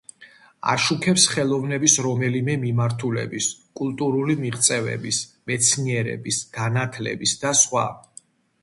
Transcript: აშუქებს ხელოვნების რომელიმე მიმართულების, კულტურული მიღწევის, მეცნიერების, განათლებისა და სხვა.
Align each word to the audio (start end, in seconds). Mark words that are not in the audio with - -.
აშუქებს 0.71 1.25
ხელოვნების 1.33 1.97
რომელიმე 2.05 2.55
მიმართულების, 2.63 3.51
კულტურული 3.81 4.37
მიღწევის, 4.41 5.21
მეცნიერების, 5.53 6.45
განათლებისა 6.61 7.47
და 7.47 7.55
სხვა. 7.65 7.89